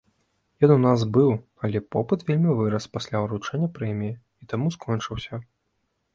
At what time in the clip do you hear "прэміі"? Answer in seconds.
3.77-4.13